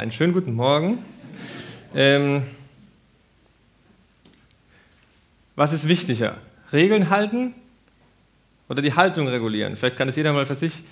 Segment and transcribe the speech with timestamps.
[0.00, 1.04] Einen schönen guten Morgen.
[1.94, 2.42] Ähm,
[5.56, 6.38] was ist wichtiger?
[6.72, 7.52] Regeln halten
[8.70, 9.76] oder die Haltung regulieren?
[9.76, 10.84] Vielleicht kann es jeder mal für sich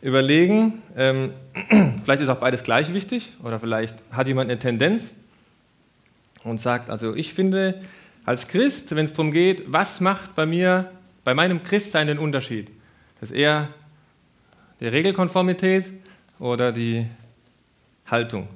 [0.00, 0.80] überlegen.
[0.96, 1.32] Ähm,
[2.04, 5.16] vielleicht ist auch beides gleich wichtig oder vielleicht hat jemand eine Tendenz
[6.44, 7.82] und sagt, also ich finde
[8.26, 10.92] als Christ, wenn es darum geht, was macht bei mir,
[11.24, 12.70] bei meinem Christsein den Unterschied?
[13.18, 13.70] Das ist eher
[14.78, 15.86] die Regelkonformität
[16.38, 17.06] oder die
[18.08, 18.46] Haltung.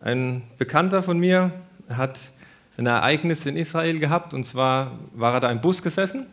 [0.00, 1.52] Ein Bekannter von mir
[1.88, 2.20] hat
[2.76, 6.26] ein Ereignis in Israel gehabt und zwar war er da im Bus gesessen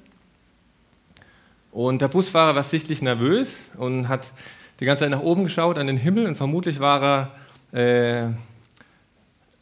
[1.71, 4.31] und der Busfahrer war sichtlich nervös und hat
[4.79, 7.29] die ganze Zeit nach oben geschaut an den Himmel und vermutlich war
[7.71, 8.29] er äh,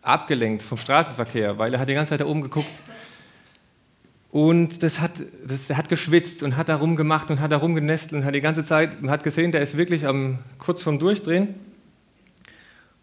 [0.01, 2.69] abgelenkt vom Straßenverkehr, weil er hat die ganze Zeit da oben geguckt
[4.31, 5.11] und das hat,
[5.45, 8.63] das, hat geschwitzt und hat da rumgemacht und hat da rumgenestelt und hat die ganze
[8.63, 11.55] Zeit, hat gesehen, der ist wirklich am, kurz vorm Durchdrehen.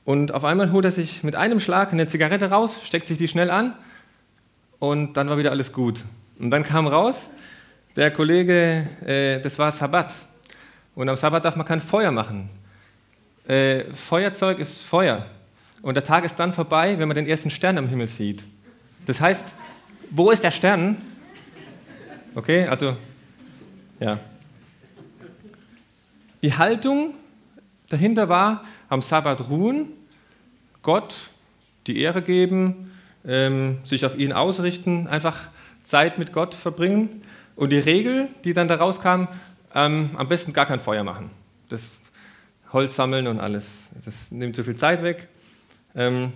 [0.05, 3.29] Und auf einmal holt er sich mit einem Schlag eine Zigarette raus, steckt sich die
[3.29, 3.75] schnell an
[4.78, 6.05] und dann war wieder alles gut.
[6.41, 7.31] Und dann kam raus,
[7.95, 10.12] der Kollege, äh, das war Sabbat.
[10.95, 12.48] Und am Sabbat darf man kein Feuer machen.
[13.47, 15.27] Äh, Feuerzeug ist Feuer.
[15.83, 18.42] Und der Tag ist dann vorbei, wenn man den ersten Stern am Himmel sieht.
[19.06, 19.45] Das heißt,
[20.11, 20.97] wo ist der Stern?
[22.34, 22.97] Okay, also,
[24.00, 24.19] ja.
[26.42, 27.14] Die Haltung
[27.89, 29.89] dahinter war, am Sabbat ruhen,
[30.83, 31.15] Gott
[31.87, 32.93] die Ehre geben,
[33.27, 35.48] ähm, sich auf ihn ausrichten, einfach
[35.83, 37.23] Zeit mit Gott verbringen.
[37.57, 39.29] Und die Regel, die dann daraus kam,
[39.75, 41.31] ähm, am besten gar kein Feuer machen.
[41.70, 42.03] Das
[42.70, 43.89] Holz sammeln und alles.
[44.05, 45.27] Das nimmt zu viel Zeit weg.
[45.95, 46.35] Ähm,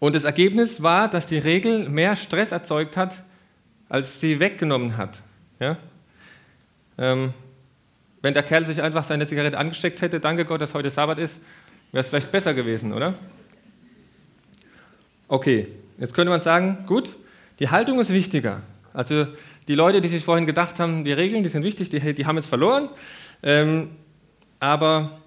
[0.00, 3.14] und das Ergebnis war, dass die Regel mehr Stress erzeugt hat,
[3.88, 5.22] als sie weggenommen hat.
[5.60, 5.76] Ja?
[8.20, 11.40] Wenn der Kerl sich einfach seine Zigarette angesteckt hätte, danke Gott, dass heute Sabbat ist,
[11.92, 13.14] wäre es vielleicht besser gewesen, oder?
[15.28, 17.16] Okay, jetzt könnte man sagen, gut,
[17.58, 18.62] die Haltung ist wichtiger.
[18.92, 19.26] Also
[19.68, 22.36] die Leute, die sich vorhin gedacht haben, die Regeln, die sind wichtig, die, die haben
[22.36, 22.88] jetzt verloren.
[23.42, 23.90] Ähm,
[24.58, 25.18] aber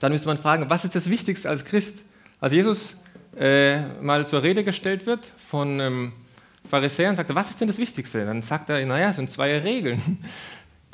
[0.00, 1.96] dann müsste man fragen, was ist das Wichtigste als Christ?
[2.40, 2.96] Als Jesus
[3.36, 6.12] äh, mal zur Rede gestellt wird von ähm,
[6.68, 8.24] Pharisäern, sagt er, was ist denn das Wichtigste?
[8.24, 10.18] Dann sagt er, naja, es sind zwei Regeln.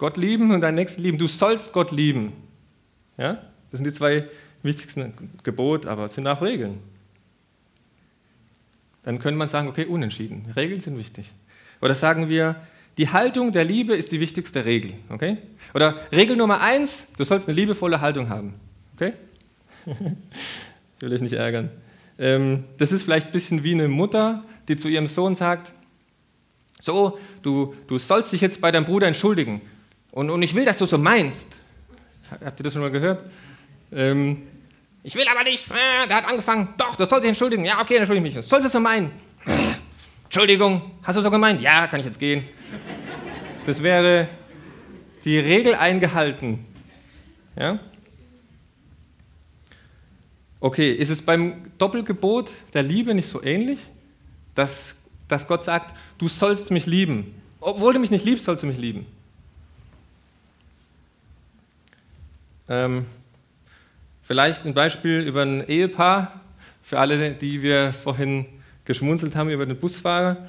[0.00, 1.18] Gott lieben und deinen Nächsten lieben.
[1.18, 2.32] Du sollst Gott lieben.
[3.18, 3.34] Ja?
[3.70, 4.30] Das sind die zwei
[4.62, 5.12] wichtigsten
[5.42, 6.78] Gebote, aber es sind auch Regeln.
[9.02, 10.46] Dann könnte man sagen, okay, unentschieden.
[10.56, 11.30] Regeln sind wichtig.
[11.82, 12.56] Oder sagen wir,
[12.96, 14.94] die Haltung der Liebe ist die wichtigste Regel.
[15.10, 15.36] Okay?
[15.74, 18.54] Oder Regel Nummer eins, du sollst eine liebevolle Haltung haben.
[18.94, 19.12] Okay?
[19.84, 21.68] ich will euch nicht ärgern.
[22.18, 25.74] Ähm, das ist vielleicht ein bisschen wie eine Mutter, die zu ihrem Sohn sagt,
[26.80, 29.60] so, du, du sollst dich jetzt bei deinem Bruder entschuldigen.
[30.12, 31.46] Und, und ich will, dass du so meinst.
[32.44, 33.30] Habt ihr das schon mal gehört?
[33.92, 34.42] Ähm,
[35.02, 35.68] ich will aber nicht.
[35.70, 36.74] Äh, der hat angefangen.
[36.76, 37.64] Doch, du sollst dich entschuldigen.
[37.64, 38.46] Ja, okay, dann entschuldige ich mich.
[38.46, 39.10] Sollst du so meinen?
[39.46, 39.52] Äh,
[40.24, 41.60] Entschuldigung, hast du so gemeint?
[41.60, 42.44] Ja, kann ich jetzt gehen.
[43.66, 44.28] Das wäre
[45.24, 46.64] die Regel eingehalten.
[47.56, 47.78] Ja?
[50.60, 53.80] Okay, ist es beim Doppelgebot der Liebe nicht so ähnlich,
[54.54, 54.94] dass,
[55.26, 57.34] dass Gott sagt, du sollst mich lieben.
[57.60, 59.06] Obwohl du mich nicht liebst, sollst du mich lieben.
[62.70, 63.04] Ähm,
[64.22, 66.40] vielleicht ein Beispiel über ein Ehepaar,
[66.80, 68.46] für alle, die wir vorhin
[68.84, 70.48] geschmunzelt haben über den Busfahrer.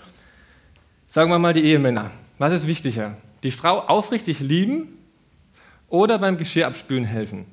[1.07, 2.11] Sagen wir mal die Ehemänner.
[2.37, 3.17] Was ist wichtiger?
[3.41, 4.99] Die Frau aufrichtig lieben
[5.89, 7.45] oder beim Geschirr abspülen helfen?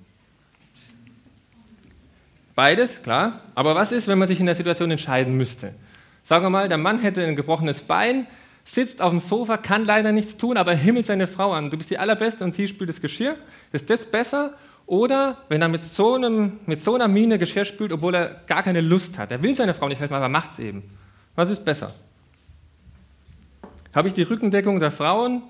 [2.54, 3.40] Beides, klar.
[3.54, 5.72] Aber was ist, wenn man sich in der Situation entscheiden müsste?
[6.22, 8.26] Sagen wir mal, der Mann hätte ein gebrochenes Bein,
[8.70, 11.70] sitzt auf dem Sofa, kann leider nichts tun, aber himmelt seine Frau an.
[11.70, 13.36] Du bist die Allerbeste und sie spült das Geschirr.
[13.72, 14.54] Ist das besser?
[14.84, 18.62] Oder wenn er mit so, einem, mit so einer Miene Geschirr spült, obwohl er gar
[18.62, 19.32] keine Lust hat.
[19.32, 20.82] Er will seiner Frau nicht helfen, aber macht es eben.
[21.34, 21.94] Was ist besser?
[23.94, 25.42] Habe ich die Rückendeckung der Frauen,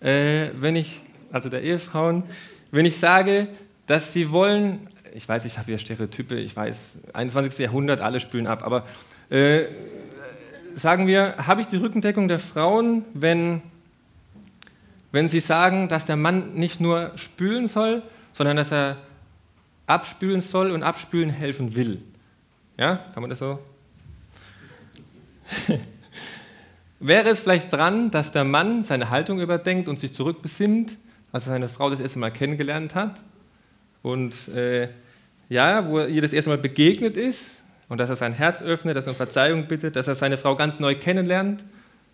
[0.00, 2.24] äh, wenn ich, also der Ehefrauen,
[2.70, 3.48] wenn ich sage,
[3.86, 7.58] dass sie wollen, ich weiß, ich habe hier Stereotype, ich weiß, 21.
[7.58, 8.86] Jahrhundert, alle spülen ab, aber
[9.28, 9.64] äh,
[10.74, 13.62] sagen wir, habe ich die Rückendeckung der Frauen, wenn,
[15.10, 18.02] wenn sie sagen, dass der Mann nicht nur spülen soll,
[18.32, 18.96] sondern dass er
[19.86, 22.02] abspülen soll und abspülen helfen will.
[22.78, 23.58] Ja, kann man das so?
[27.00, 30.96] Wäre es vielleicht dran, dass der Mann seine Haltung überdenkt und sich zurückbesinnt,
[31.32, 33.22] als er seine Frau das erste Mal kennengelernt hat
[34.02, 34.88] und äh,
[35.48, 37.61] ja, wo er ihr das erste Mal begegnet ist
[37.92, 40.56] und dass er sein Herz öffnet, dass er um Verzeihung bittet, dass er seine Frau
[40.56, 41.62] ganz neu kennenlernt.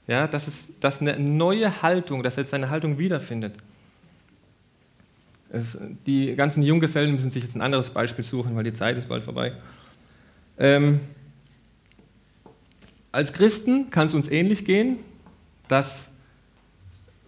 [0.08, 3.54] Ja, das ist das eine neue Haltung, dass er jetzt seine Haltung wiederfindet.
[5.50, 9.08] Es, die ganzen Junggesellen müssen sich jetzt ein anderes Beispiel suchen, weil die Zeit ist
[9.08, 9.52] bald vorbei.
[10.58, 10.98] Ähm,
[13.12, 14.96] als Christen kann es uns ähnlich gehen,
[15.68, 16.08] dass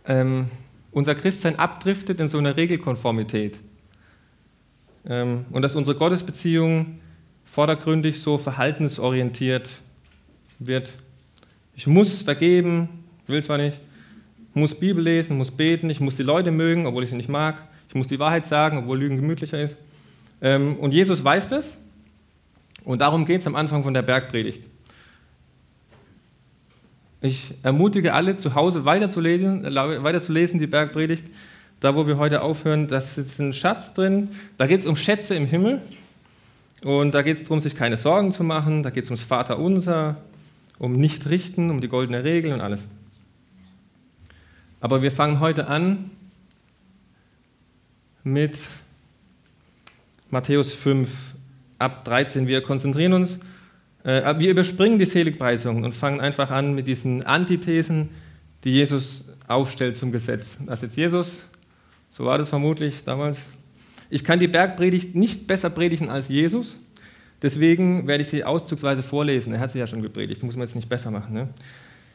[0.06, 0.50] ähm,
[0.90, 3.60] unser Christsein abdriftet in so eine Regelkonformität
[5.06, 6.98] ähm, und dass unsere Gottesbeziehung
[7.44, 9.68] vordergründig so verhaltensorientiert
[10.58, 10.92] wird.
[11.74, 12.88] Ich muss vergeben,
[13.26, 13.78] will zwar nicht,
[14.54, 17.56] muss Bibel lesen, muss beten, ich muss die Leute mögen, obwohl ich sie nicht mag,
[17.88, 19.76] ich muss die Wahrheit sagen, obwohl Lügen gemütlicher ist.
[20.42, 21.76] Ähm, und Jesus weiß das
[22.84, 24.62] und darum geht es am Anfang von der Bergpredigt.
[27.22, 31.24] Ich ermutige alle, zu Hause weiterzulesen, weiterzulesen die Bergpredigt.
[31.78, 34.30] Da, wo wir heute aufhören, da ist ein Schatz drin.
[34.56, 35.82] Da geht es um Schätze im Himmel.
[36.84, 38.82] Und da geht es darum, sich keine Sorgen zu machen.
[38.82, 40.16] Da geht es ums Vaterunser,
[40.78, 42.80] um Nicht-Richten, um die goldene Regel und alles.
[44.80, 46.10] Aber wir fangen heute an
[48.24, 48.58] mit
[50.30, 51.34] Matthäus 5
[51.78, 52.46] ab 13.
[52.48, 53.40] Wir konzentrieren uns
[54.04, 58.10] äh, wir überspringen die Seligpreisungen und fangen einfach an mit diesen Antithesen,
[58.64, 60.58] die Jesus aufstellt zum Gesetz.
[60.66, 61.44] Also jetzt Jesus,
[62.10, 63.50] so war das vermutlich damals.
[64.10, 66.76] Ich kann die Bergpredigt nicht besser predigen als Jesus,
[67.40, 69.52] deswegen werde ich sie auszugsweise vorlesen.
[69.52, 71.32] Er hat sie ja schon gepredigt, muss man jetzt nicht besser machen.
[71.32, 71.48] Ne?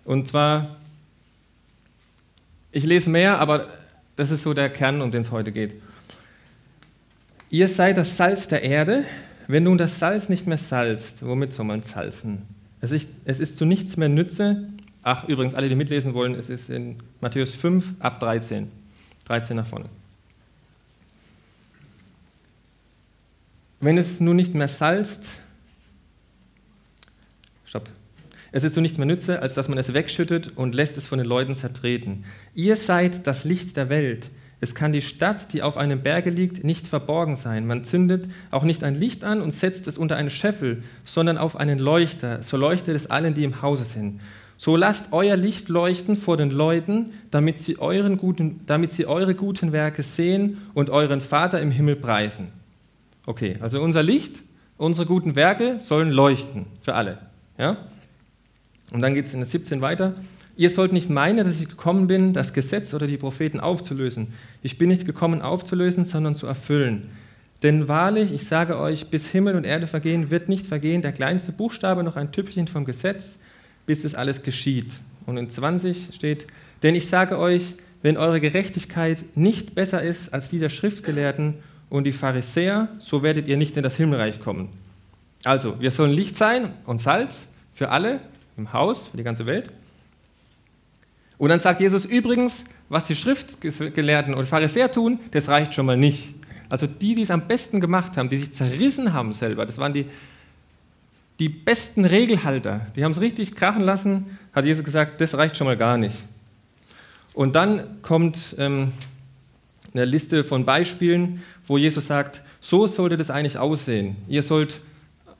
[0.03, 0.75] Und zwar,
[2.71, 3.69] ich lese mehr, aber
[4.17, 5.75] das ist so der Kern, um den es heute geht.
[7.49, 9.05] Ihr seid das Salz der Erde.
[9.47, 12.41] Wenn nun das Salz nicht mehr salzt, womit soll man salzen?
[12.81, 14.67] Es ist, es ist zu nichts mehr Nütze.
[15.03, 18.71] Ach, übrigens, alle, die mitlesen wollen, es ist in Matthäus 5 ab 13.
[19.25, 19.85] 13 nach vorne.
[23.85, 25.25] Wenn es nun nicht mehr salzt,
[27.65, 27.87] stopp.
[28.51, 31.19] Es ist so nichts mehr Nütze, als dass man es wegschüttet und lässt es von
[31.19, 32.23] den Leuten zertreten.
[32.55, 34.31] Ihr seid das Licht der Welt.
[34.59, 37.67] Es kann die Stadt, die auf einem Berge liegt, nicht verborgen sein.
[37.67, 41.55] Man zündet auch nicht ein Licht an und setzt es unter einen Scheffel, sondern auf
[41.55, 42.41] einen Leuchter.
[42.41, 44.19] So leuchtet es allen, die im Hause sind.
[44.57, 49.73] So lasst euer Licht leuchten vor den Leuten, damit sie, guten, damit sie eure guten
[49.73, 52.64] Werke sehen und euren Vater im Himmel preisen.
[53.25, 54.35] Okay, also unser Licht,
[54.77, 57.17] unsere guten Werke sollen leuchten für alle.
[57.57, 57.77] Ja?
[58.91, 60.13] Und dann geht es in der 17 weiter.
[60.57, 64.27] Ihr sollt nicht meinen, dass ich gekommen bin, das Gesetz oder die Propheten aufzulösen.
[64.63, 67.09] Ich bin nicht gekommen aufzulösen, sondern zu erfüllen.
[67.63, 71.51] Denn wahrlich, ich sage euch, bis Himmel und Erde vergehen, wird nicht vergehen der kleinste
[71.51, 73.37] Buchstabe noch ein Tüpfchen vom Gesetz,
[73.85, 74.91] bis es alles geschieht.
[75.25, 76.45] Und in 20 steht,
[76.83, 81.55] denn ich sage euch, wenn eure Gerechtigkeit nicht besser ist als die der Schriftgelehrten
[81.89, 84.69] und die Pharisäer, so werdet ihr nicht in das Himmelreich kommen.
[85.43, 88.19] Also, wir sollen Licht sein und Salz für alle
[88.57, 89.71] im Haus, für die ganze Welt.
[91.37, 95.97] Und dann sagt Jesus übrigens, was die Schriftgelehrten und Pharisäer tun, das reicht schon mal
[95.97, 96.33] nicht.
[96.69, 99.93] Also die, die es am besten gemacht haben, die sich zerrissen haben selber, das waren
[99.93, 100.05] die,
[101.39, 105.67] die besten Regelhalter, die haben es richtig krachen lassen, hat Jesus gesagt, das reicht schon
[105.67, 106.15] mal gar nicht.
[107.33, 108.93] Und dann kommt ähm,
[109.95, 114.17] eine Liste von Beispielen, wo Jesus sagt, so sollte das eigentlich aussehen.
[114.27, 114.81] Ihr sollt,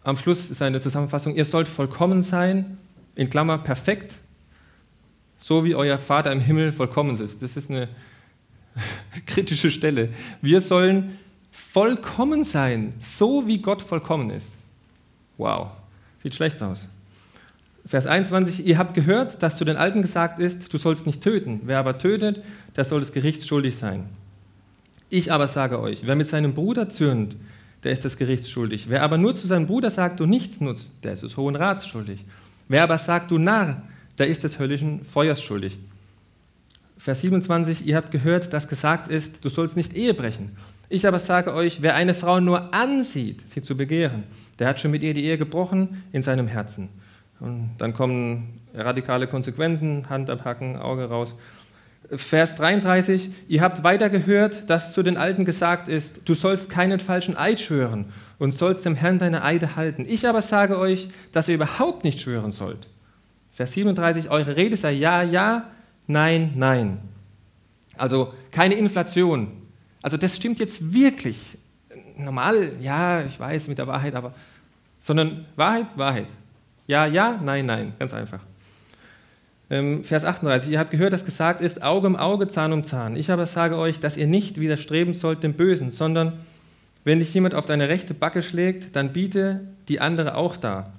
[0.04, 2.78] am Schluss ist eine Zusammenfassung, ihr sollt vollkommen sein,
[3.16, 4.14] in Klammer perfekt,
[5.38, 7.42] so wie euer Vater im Himmel vollkommen ist.
[7.42, 7.90] Das ist eine
[9.26, 10.10] kritische Stelle.
[10.42, 11.20] Wir sollen
[11.52, 14.54] vollkommen sein, so wie Gott vollkommen ist.
[15.38, 15.72] Wow,
[16.24, 16.88] sieht schlecht aus.
[17.86, 21.62] Vers 21, ihr habt gehört, dass zu den Alten gesagt ist, du sollst nicht töten.
[21.66, 22.44] Wer aber tötet,
[22.76, 24.10] der soll des Gerichts schuldig sein.
[25.10, 27.36] Ich aber sage euch, wer mit seinem Bruder zürnt,
[27.84, 28.90] der ist des Gerichts schuldig.
[28.90, 31.88] Wer aber nur zu seinem Bruder sagt, du nichts nutzt, der ist des Hohen Rats
[31.88, 32.26] schuldig.
[32.68, 33.84] Wer aber sagt, du Narr,
[34.18, 35.78] der ist des höllischen Feuers schuldig.
[36.98, 40.58] Vers 27, ihr habt gehört, dass gesagt ist, du sollst nicht Ehe brechen.
[40.90, 44.24] Ich aber sage euch, wer eine Frau nur ansieht, sie zu begehren,
[44.58, 46.90] der hat schon mit ihr die Ehe gebrochen in seinem Herzen.
[47.40, 51.36] Und dann kommen radikale Konsequenzen, Hand abhacken, Auge raus.
[52.12, 57.00] Vers 33, ihr habt weiter gehört, dass zu den Alten gesagt ist, du sollst keinen
[57.00, 58.06] falschen Eid schwören
[58.38, 60.06] und sollst dem Herrn deine Eide halten.
[60.08, 62.88] Ich aber sage euch, dass ihr überhaupt nicht schwören sollt.
[63.52, 65.70] Vers 37, eure Rede sei ja, ja,
[66.08, 67.00] nein, nein.
[67.98, 69.52] Also keine Inflation.
[70.02, 71.58] Also das stimmt jetzt wirklich.
[72.18, 74.34] Normal, ja, ich weiß mit der Wahrheit, aber,
[75.00, 76.28] sondern Wahrheit, Wahrheit.
[76.88, 78.40] Ja, ja, nein, nein, ganz einfach.
[79.70, 83.16] Ähm, Vers 38, ihr habt gehört, dass gesagt ist, Auge um Auge, Zahn um Zahn.
[83.16, 86.34] Ich aber sage euch, dass ihr nicht widerstreben sollt dem Bösen, sondern
[87.04, 90.92] wenn dich jemand auf deine rechte Backe schlägt, dann biete die andere auch da.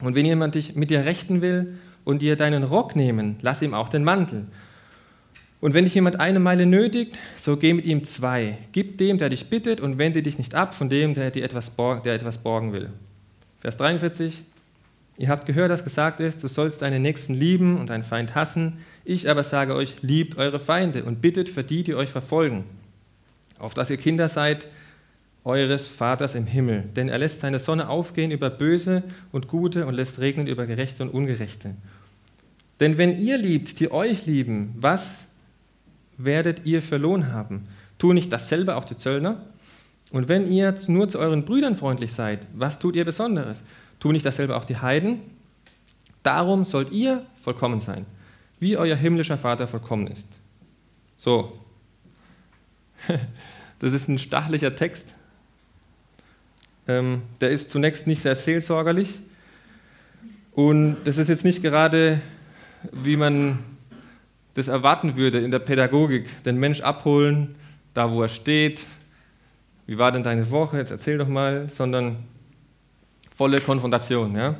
[0.00, 3.74] Und wenn jemand dich mit dir rechten will und dir deinen Rock nehmen, lass ihm
[3.74, 4.46] auch den Mantel.
[5.60, 8.58] Und wenn dich jemand eine Meile nötigt, so geh mit ihm zwei.
[8.72, 11.70] Gib dem, der dich bittet, und wende dich nicht ab von dem, der dir etwas,
[11.70, 12.90] borg, der etwas borgen will.
[13.60, 14.44] Vers 43.
[15.18, 18.78] Ihr habt gehört, dass gesagt ist, du sollst deinen Nächsten lieben und deinen Feind hassen.
[19.04, 22.64] Ich aber sage euch, liebt eure Feinde und bittet für die, die euch verfolgen,
[23.58, 24.68] auf dass ihr Kinder seid
[25.44, 26.84] eures Vaters im Himmel.
[26.94, 31.02] Denn er lässt seine Sonne aufgehen über Böse und Gute und lässt regnen über Gerechte
[31.02, 31.74] und Ungerechte.
[32.78, 35.26] Denn wenn ihr liebt, die euch lieben, was
[36.16, 37.66] werdet ihr für Lohn haben?
[37.98, 39.42] Tu nicht dasselbe auch die Zöllner?
[40.10, 43.62] Und wenn ihr nur zu euren Brüdern freundlich seid, was tut ihr Besonderes?
[43.98, 45.20] Tu nicht dasselbe auch die Heiden?
[46.22, 48.06] Darum sollt ihr vollkommen sein,
[48.60, 50.26] wie euer himmlischer Vater vollkommen ist.
[51.16, 51.58] So,
[53.78, 55.14] das ist ein stachlicher Text.
[56.86, 59.20] Ähm, der ist zunächst nicht sehr seelsorgerlich.
[60.52, 62.20] Und das ist jetzt nicht gerade,
[62.90, 63.58] wie man
[64.54, 67.54] das erwarten würde in der Pädagogik, den Mensch abholen,
[67.94, 68.80] da wo er steht.
[69.86, 70.78] Wie war denn deine Woche?
[70.78, 72.24] Jetzt erzähl doch mal, sondern
[73.38, 74.56] volle Konfrontation, ja?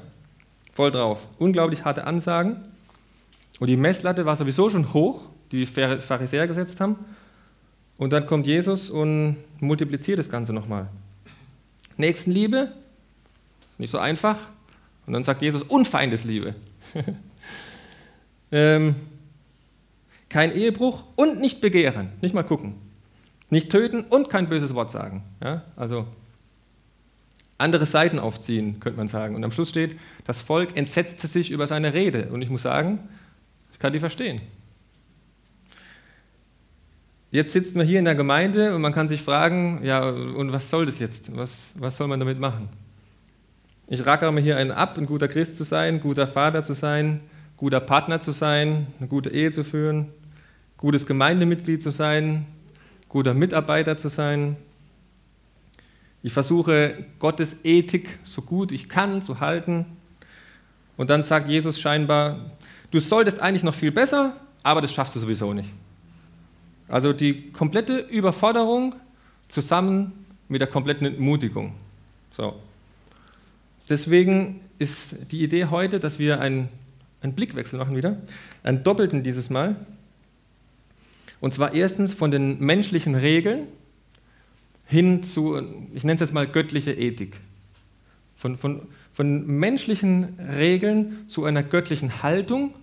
[0.73, 1.27] Voll drauf.
[1.39, 2.59] Unglaublich harte Ansagen.
[3.59, 6.95] Und die Messlatte war sowieso schon hoch, die die Pharisäer gesetzt haben.
[7.97, 10.87] Und dann kommt Jesus und multipliziert das Ganze nochmal.
[11.97, 12.71] Nächstenliebe,
[13.79, 14.37] nicht so einfach.
[15.07, 16.55] Und dann sagt Jesus Unfeindesliebe.
[18.53, 18.95] ähm,
[20.29, 22.77] kein Ehebruch und nicht begehren, nicht mal gucken.
[23.51, 25.25] Nicht töten und kein böses Wort sagen.
[25.43, 25.65] Ja?
[25.75, 26.07] Also
[27.59, 29.35] andere Seiten aufziehen, könnte man sagen.
[29.35, 32.29] Und am Schluss steht, das Volk entsetzte sich über seine Rede.
[32.31, 33.01] Und ich muss sagen,
[33.73, 34.41] ich kann die verstehen.
[37.31, 40.71] Jetzt sitzt man hier in der Gemeinde und man kann sich fragen, ja, und was
[40.71, 41.37] soll das jetzt?
[41.37, 42.71] Was, was soll man damit machen?
[43.87, 47.21] Ich rackere mir hier einen ab, ein guter Christ zu sein, guter Vater zu sein,
[47.57, 50.09] guter Partner zu sein, eine gute Ehe zu führen,
[50.79, 52.47] gutes Gemeindemitglied zu sein,
[53.09, 54.57] guter Mitarbeiter zu sein.
[56.23, 59.87] Ich versuche Gottes Ethik so gut ich kann zu halten.
[60.97, 62.51] Und dann sagt Jesus scheinbar,
[62.91, 65.71] du solltest eigentlich noch viel besser, aber das schaffst du sowieso nicht.
[66.89, 68.95] Also die komplette Überforderung
[69.47, 71.75] zusammen mit der kompletten Entmutigung.
[72.33, 72.55] So.
[73.89, 76.69] Deswegen ist die Idee heute, dass wir einen,
[77.21, 78.17] einen Blickwechsel machen wieder,
[78.63, 79.77] einen doppelten dieses Mal.
[81.41, 83.67] Und zwar erstens von den menschlichen Regeln
[84.89, 85.61] hin zu,
[85.93, 87.39] ich nenne es jetzt mal göttliche Ethik.
[88.35, 92.75] Von, von, von menschlichen Regeln zu einer göttlichen Haltung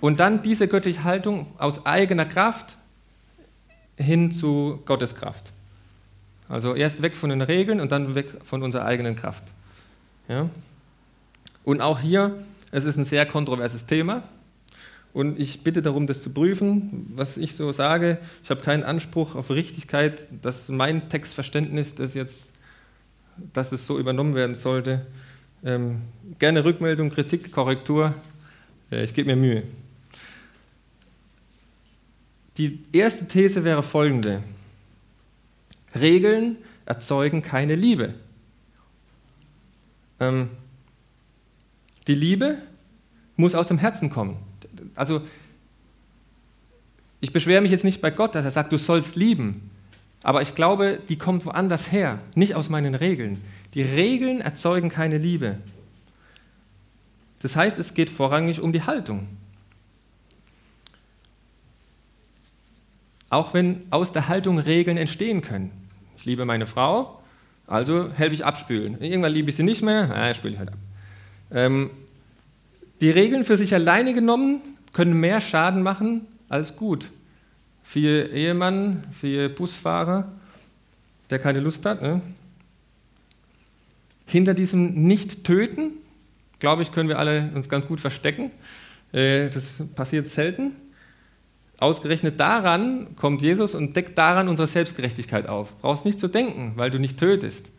[0.00, 2.76] und dann diese göttliche Haltung aus eigener Kraft
[3.96, 5.52] hin zu Gottes Kraft.
[6.48, 9.44] Also erst weg von den Regeln und dann weg von unserer eigenen Kraft.
[10.28, 10.48] Ja?
[11.64, 12.38] Und auch hier,
[12.70, 14.22] es ist ein sehr kontroverses Thema.
[15.14, 18.18] Und ich bitte darum, das zu prüfen, was ich so sage.
[18.42, 22.50] Ich habe keinen Anspruch auf Richtigkeit, dass mein Textverständnis das jetzt,
[23.52, 25.06] dass es so übernommen werden sollte.
[25.64, 26.02] Ähm,
[26.40, 28.12] gerne Rückmeldung, Kritik, Korrektur.
[28.90, 29.62] Äh, ich gebe mir Mühe.
[32.58, 34.42] Die erste These wäre folgende.
[35.94, 36.56] Regeln
[36.86, 38.14] erzeugen keine Liebe.
[40.18, 40.50] Ähm,
[42.08, 42.58] die Liebe
[43.36, 44.38] muss aus dem Herzen kommen.
[44.94, 45.22] Also
[47.20, 49.70] ich beschwere mich jetzt nicht bei Gott, dass er sagt, du sollst lieben.
[50.22, 53.40] Aber ich glaube, die kommt woanders her, nicht aus meinen Regeln.
[53.74, 55.58] Die Regeln erzeugen keine Liebe.
[57.42, 59.28] Das heißt, es geht vorrangig um die Haltung.
[63.34, 65.70] auch wenn aus der Haltung Regeln entstehen können.
[66.16, 67.20] Ich liebe meine Frau,
[67.66, 69.00] also helfe ich abspülen.
[69.02, 70.78] Irgendwann liebe ich sie nicht mehr, ah, spüle ich halt ab.
[71.50, 71.90] Ähm,
[73.00, 74.60] die Regeln für sich alleine genommen
[74.94, 77.10] können mehr Schaden machen als gut.
[77.82, 80.32] Siehe Ehemann, siehe Busfahrer,
[81.28, 82.00] der keine Lust hat.
[82.00, 82.22] Ne?
[84.26, 85.90] Hinter diesem Nicht-Töten,
[86.60, 88.50] glaube ich, können wir alle uns ganz gut verstecken.
[89.12, 90.72] Äh, das passiert selten.
[91.78, 95.76] Ausgerechnet daran kommt Jesus und deckt daran unsere Selbstgerechtigkeit auf.
[95.80, 97.70] Brauchst nicht zu denken, weil du nicht tötest.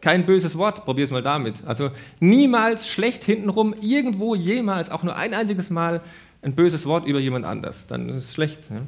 [0.00, 1.56] Kein böses Wort, probier es mal damit.
[1.64, 6.02] Also niemals schlecht hintenrum, irgendwo jemals, auch nur ein einziges Mal
[6.46, 7.88] ein böses Wort über jemand anders.
[7.88, 8.70] Dann ist es schlecht.
[8.70, 8.82] Ne?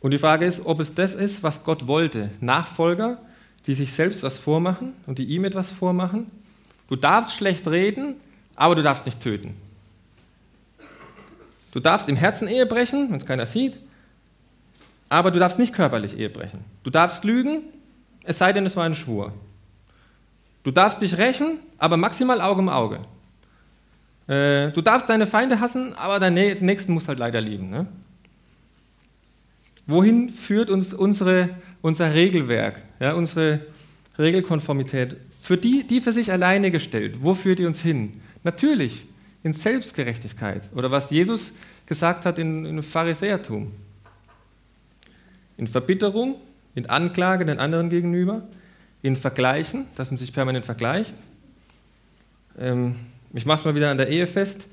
[0.00, 2.28] Und die Frage ist, ob es das ist, was Gott wollte.
[2.40, 3.16] Nachfolger,
[3.66, 6.26] die sich selbst was vormachen und die ihm etwas vormachen.
[6.88, 8.16] Du darfst schlecht reden,
[8.54, 9.54] aber du darfst nicht töten.
[11.72, 13.78] Du darfst im Herzen Ehe brechen, wenn es keiner sieht,
[15.08, 16.64] aber du darfst nicht körperlich Ehe brechen.
[16.82, 17.62] Du darfst lügen,
[18.24, 19.32] es sei denn, es war ein Schwur.
[20.64, 23.00] Du darfst dich rächen, aber maximal Auge um Auge.
[24.28, 27.70] Äh, du darfst deine Feinde hassen, aber deinen Nächsten musst halt leider lieben.
[27.70, 27.86] Ne?
[29.86, 31.50] Wohin führt uns unsere,
[31.80, 33.60] unser Regelwerk, ja, unsere
[34.18, 35.16] Regelkonformität?
[35.40, 38.12] Für die, die für sich alleine gestellt, wo führt die uns hin?
[38.44, 39.06] Natürlich
[39.42, 41.52] in Selbstgerechtigkeit oder was Jesus
[41.86, 43.72] gesagt hat in, in Pharisäertum.
[45.56, 46.36] In Verbitterung,
[46.74, 48.42] in Anklage den anderen gegenüber,
[49.02, 51.14] in Vergleichen, dass man sich permanent vergleicht.
[52.58, 52.94] Ähm,
[53.34, 54.66] ich mache es mal wieder an der Ehe fest.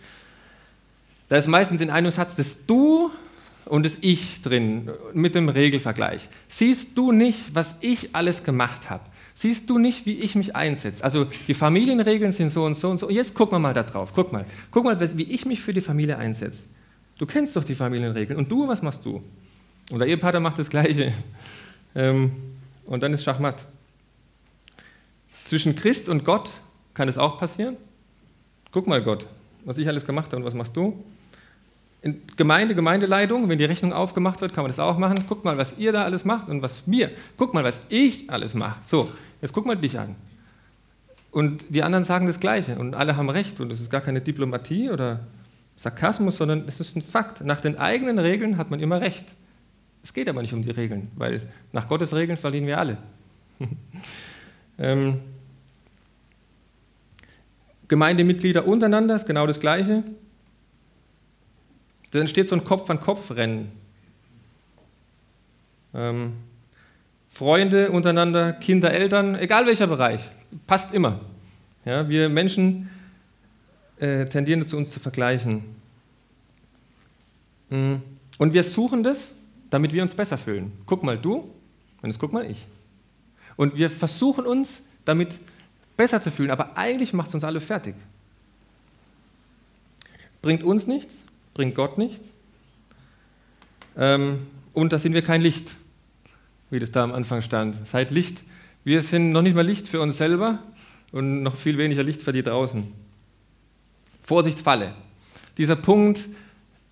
[1.27, 3.11] Da ist meistens in einem Satz das Du
[3.65, 6.27] und das Ich drin mit dem Regelvergleich.
[6.47, 9.03] Siehst du nicht, was ich alles gemacht habe?
[9.35, 11.03] Siehst du nicht, wie ich mich einsetze?
[11.03, 13.09] Also die Familienregeln sind so und so und so.
[13.09, 14.11] Jetzt gucken wir mal da drauf.
[14.13, 14.45] Guck mal.
[14.71, 16.63] Guck mal, wie ich mich für die Familie einsetze.
[17.17, 18.37] Du kennst doch die Familienregeln.
[18.37, 19.23] Und du, was machst du?
[19.91, 21.13] Und der Ehepaar macht das Gleiche.
[21.95, 22.31] Ähm,
[22.85, 23.65] und dann ist Schachmatt.
[25.45, 26.51] Zwischen Christ und Gott
[26.93, 27.77] kann es auch passieren.
[28.71, 29.25] Guck mal, Gott,
[29.65, 31.03] was ich alles gemacht habe und was machst du?
[32.01, 35.25] In Gemeinde, Gemeindeleitung, wenn die Rechnung aufgemacht wird, kann man das auch machen.
[35.27, 37.11] Guck mal, was ihr da alles macht und was mir.
[37.35, 38.79] Guck mal, was ich alles mache.
[38.85, 39.11] So,
[39.41, 40.15] jetzt guck mal dich an.
[41.31, 44.21] Und die anderen sagen das Gleiche und alle haben recht und es ist gar keine
[44.21, 45.21] Diplomatie oder
[45.75, 47.43] Sarkasmus, sondern es ist ein Fakt.
[47.43, 49.25] Nach den eigenen Regeln hat man immer recht.
[50.03, 52.97] Es geht aber nicht um die Regeln, weil nach Gottes Regeln verlieren wir alle.
[54.79, 55.19] ähm,
[57.89, 60.03] Gemeindemitglieder untereinander ist genau das Gleiche.
[62.11, 63.71] Da entsteht so ein Kopf-an-Kopf-Rennen.
[65.93, 66.33] Ähm,
[67.27, 70.21] Freunde untereinander, Kinder, Eltern, egal welcher Bereich,
[70.65, 71.19] passt immer.
[71.85, 72.89] Ja, wir Menschen
[73.99, 75.63] äh, tendieren dazu, uns zu vergleichen.
[77.69, 77.95] Mm.
[78.37, 79.31] Und wir suchen das,
[79.69, 80.71] damit wir uns besser fühlen.
[80.85, 81.53] Guck mal du,
[82.01, 82.65] und jetzt guck mal ich.
[83.57, 85.39] Und wir versuchen uns damit
[85.99, 87.93] besser zu fühlen, aber eigentlich macht es uns alle fertig.
[90.41, 92.35] Bringt uns nichts, bringt Gott nichts.
[93.97, 95.75] Ähm, und da sind wir kein Licht,
[96.69, 97.85] wie das da am Anfang stand.
[97.85, 98.41] Seid Licht.
[98.85, 100.59] Wir sind noch nicht mal Licht für uns selber
[101.11, 102.89] und noch viel weniger Licht für die draußen.
[104.21, 104.93] Vorsicht, Falle.
[105.57, 106.29] Dieser Punkt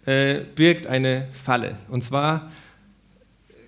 [0.05, 1.77] äh, birgt eine Falle.
[1.87, 2.51] Und zwar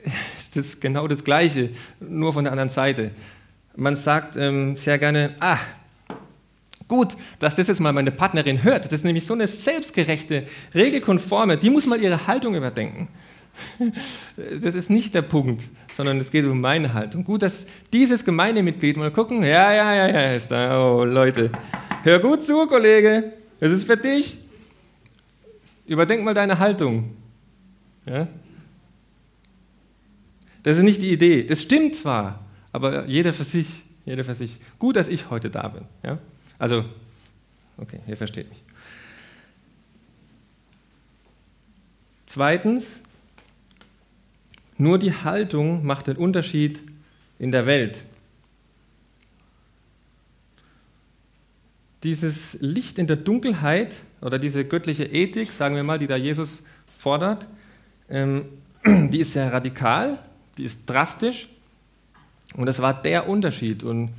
[0.37, 1.69] ist das genau das Gleiche,
[2.01, 3.11] nur von der anderen Seite.
[3.75, 5.59] Man sagt ähm, sehr gerne, ah,
[6.87, 8.85] gut, dass das jetzt mal meine Partnerin hört.
[8.85, 10.43] Das ist nämlich so eine selbstgerechte,
[10.75, 13.07] regelkonforme, die muss mal ihre Haltung überdenken.
[14.61, 15.63] Das ist nicht der Punkt,
[15.97, 17.25] sondern es geht um meine Haltung.
[17.25, 21.51] Gut, dass dieses Gemeindemitglied mal gucken, ja, ja, ja, ja, ist da, oh Leute,
[22.03, 24.37] hör gut zu, Kollege, das ist für dich.
[25.85, 27.15] Überdenk mal deine Haltung.
[28.05, 28.27] Ja?
[30.63, 31.43] Das ist nicht die Idee.
[31.43, 34.57] Das stimmt zwar, aber jeder für sich, jeder für sich.
[34.77, 35.85] Gut, dass ich heute da bin.
[36.03, 36.19] Ja?
[36.57, 36.85] Also,
[37.77, 38.61] okay, ihr versteht mich.
[42.25, 43.01] Zweitens,
[44.77, 46.79] nur die Haltung macht den Unterschied
[47.39, 48.03] in der Welt.
[52.03, 56.63] Dieses Licht in der Dunkelheit oder diese göttliche Ethik, sagen wir mal, die da Jesus
[56.97, 57.47] fordert,
[58.09, 58.45] ähm,
[58.85, 60.19] die ist sehr radikal,
[60.57, 61.49] die ist drastisch
[62.55, 63.83] und das war der Unterschied.
[63.83, 64.09] Und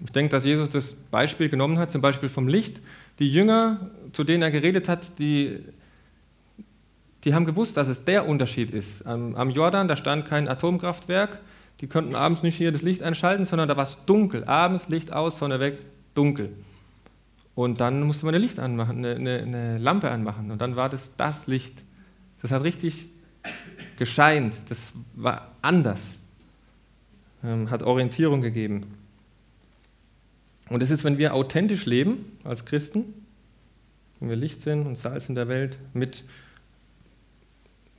[0.00, 2.80] ich denke, dass Jesus das Beispiel genommen hat, zum Beispiel vom Licht.
[3.18, 5.60] Die Jünger, zu denen er geredet hat, die,
[7.22, 9.06] die haben gewusst, dass es der Unterschied ist.
[9.06, 11.38] Am, am Jordan, da stand kein Atomkraftwerk.
[11.80, 14.44] Die konnten abends nicht hier das Licht einschalten, sondern da war es dunkel.
[14.44, 15.78] Abends Licht aus, Sonne weg,
[16.14, 16.50] dunkel.
[17.54, 20.50] Und dann musste man ein Licht anmachen, eine, eine, eine Lampe anmachen.
[20.50, 21.82] Und dann war das das Licht.
[22.42, 23.06] Das hat richtig
[23.96, 24.54] gescheint.
[24.68, 26.18] Das war anders.
[27.44, 28.82] Ähm, hat Orientierung gegeben.
[30.70, 33.04] Und es ist, wenn wir authentisch leben als Christen,
[34.18, 36.24] wenn wir Licht sind und Salz in der Welt, mit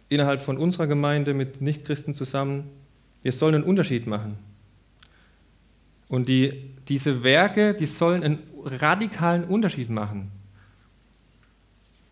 [0.09, 2.63] innerhalb von unserer Gemeinde, mit Nichtchristen zusammen,
[3.21, 4.37] wir sollen einen Unterschied machen.
[6.07, 10.31] Und die, diese Werke, die sollen einen radikalen Unterschied machen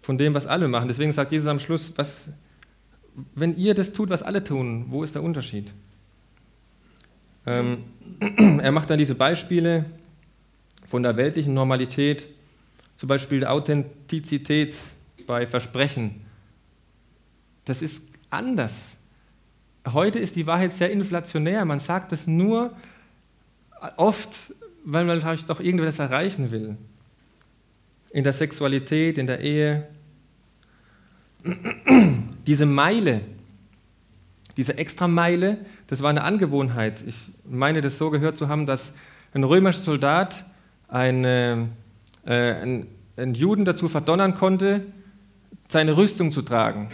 [0.01, 0.87] von dem, was alle machen.
[0.87, 2.29] Deswegen sagt Jesus am Schluss, was,
[3.33, 5.71] wenn ihr das tut, was alle tun, wo ist der Unterschied?
[7.45, 7.83] Ähm,
[8.59, 9.85] er macht dann diese Beispiele
[10.87, 12.25] von der weltlichen Normalität,
[12.95, 14.75] zum Beispiel der Authentizität
[15.25, 16.21] bei Versprechen.
[17.65, 18.97] Das ist anders.
[19.91, 21.65] Heute ist die Wahrheit sehr inflationär.
[21.65, 22.73] Man sagt es nur
[23.97, 24.53] oft,
[24.85, 26.77] weil man vielleicht doch irgendwas erreichen will.
[28.11, 29.87] In der Sexualität, in der Ehe.
[32.47, 33.21] Diese Meile,
[34.55, 37.03] diese Extrameile, das war eine Angewohnheit.
[37.05, 37.15] Ich
[37.45, 38.93] meine, das so gehört zu haben, dass
[39.33, 40.43] ein römischer Soldat
[40.87, 41.69] eine,
[42.25, 44.81] äh, ein, einen Juden dazu verdonnern konnte,
[45.67, 46.89] seine Rüstung zu tragen.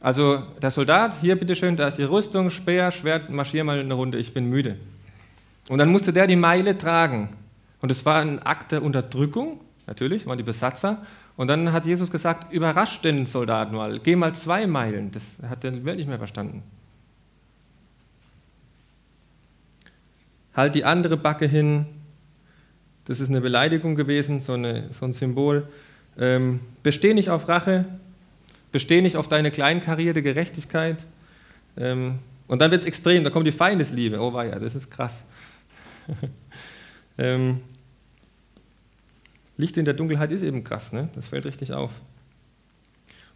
[0.00, 4.18] Also der Soldat, hier bitteschön, da ist die Rüstung, Speer, Schwert, marschier mal eine Runde,
[4.18, 4.76] ich bin müde.
[5.68, 7.28] Und dann musste der die Meile tragen.
[7.82, 11.04] Und es war ein Akt der Unterdrückung, natürlich, waren die Besatzer.
[11.36, 15.10] Und dann hat Jesus gesagt, überrasch den Soldaten mal, geh mal zwei Meilen.
[15.10, 16.62] Das hat der Welt nicht mehr verstanden.
[20.54, 21.86] Halt die andere Backe hin.
[23.04, 25.68] Das ist eine Beleidigung gewesen, so, eine, so ein Symbol.
[26.18, 27.86] Ähm, besteh nicht auf Rache,
[28.72, 31.04] besteh nicht auf deine kleinkarierte Gerechtigkeit.
[31.76, 34.20] Ähm, und dann wird es extrem, da kommt die Feindesliebe.
[34.20, 35.22] Oh ja, das ist krass.
[37.18, 37.60] ähm,
[39.56, 41.08] Licht in der Dunkelheit ist eben krass, ne?
[41.14, 41.92] das fällt richtig auf.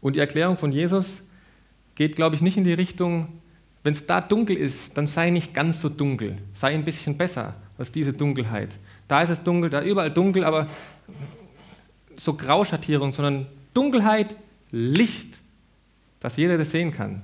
[0.00, 1.24] Und die Erklärung von Jesus
[1.94, 3.28] geht, glaube ich, nicht in die Richtung,
[3.84, 7.54] wenn es da dunkel ist, dann sei nicht ganz so dunkel, sei ein bisschen besser
[7.78, 8.70] als diese Dunkelheit.
[9.06, 10.68] Da ist es dunkel, da überall dunkel, aber
[12.16, 14.36] so Grauschattierung, sondern Dunkelheit,
[14.70, 15.38] Licht,
[16.20, 17.22] dass jeder das sehen kann.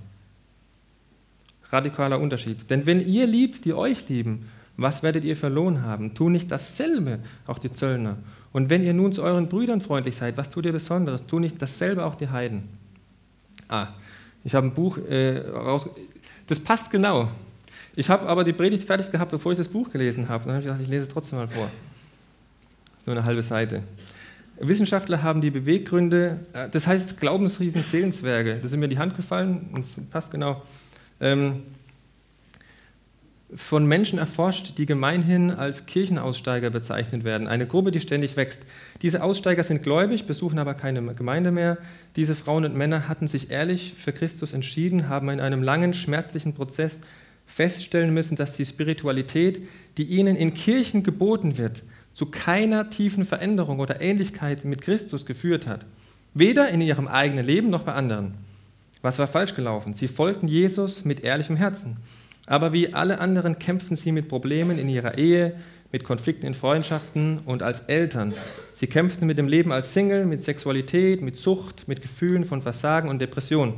[1.71, 2.69] Radikaler Unterschied.
[2.69, 6.15] Denn wenn ihr liebt, die euch lieben, was werdet ihr für Lohn haben?
[6.15, 8.19] Tu nicht dasselbe, auch die Zöllner.
[8.53, 11.27] Und wenn ihr nun zu euren Brüdern freundlich seid, was tut ihr Besonderes?
[11.27, 12.65] Tu nicht dasselbe auch die Heiden.
[13.69, 13.89] Ah,
[14.43, 15.89] ich habe ein Buch äh, raus.
[16.51, 17.31] Das passt genau.
[17.95, 20.47] Ich habe aber die Predigt fertig gehabt, bevor ich das Buch gelesen habe.
[20.47, 21.71] Dann habe ich gedacht, ich lese es trotzdem mal vor.
[22.87, 23.85] Das ist nur eine halbe Seite.
[24.59, 29.71] Wissenschaftler haben die Beweggründe, äh, das heißt Glaubensriesen, Seelenzwerge, das ist mir die Hand gefallen
[29.73, 30.63] und passt genau.
[31.21, 31.63] Ähm,
[33.55, 37.47] von Menschen erforscht, die gemeinhin als Kirchenaussteiger bezeichnet werden.
[37.47, 38.61] Eine Gruppe, die ständig wächst.
[39.03, 41.79] Diese Aussteiger sind gläubig, besuchen aber keine Gemeinde mehr.
[42.17, 46.53] Diese Frauen und Männer hatten sich ehrlich für Christus entschieden, haben in einem langen, schmerzlichen
[46.53, 47.01] Prozess
[47.47, 51.83] feststellen müssen, dass die Spiritualität, die ihnen in Kirchen geboten wird,
[52.15, 55.87] zu keiner tiefen Veränderung oder Ähnlichkeit mit Christus geführt hat.
[56.35, 58.35] Weder in ihrem eigenen Leben noch bei anderen.
[59.03, 59.95] Was war falsch gelaufen?
[59.95, 61.97] Sie folgten Jesus mit ehrlichem Herzen.
[62.47, 65.55] Aber wie alle anderen kämpfen sie mit Problemen in ihrer Ehe,
[65.93, 68.33] mit Konflikten in Freundschaften und als Eltern.
[68.75, 73.09] Sie kämpften mit dem Leben als Single, mit Sexualität, mit Sucht, mit Gefühlen von Versagen
[73.09, 73.75] und Depression.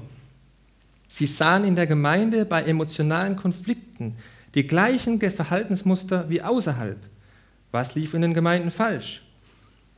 [1.09, 4.17] Sie sahen in der Gemeinde bei emotionalen Konflikten
[4.55, 6.99] die gleichen Verhaltensmuster wie außerhalb.
[7.71, 9.23] Was lief in den Gemeinden falsch?